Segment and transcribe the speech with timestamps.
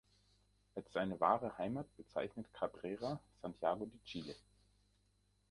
[0.73, 4.35] Als seine wahre Heimat bezeichnet Cabrera Santiago de Chile.